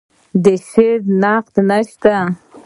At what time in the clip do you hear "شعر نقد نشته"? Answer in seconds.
0.69-2.15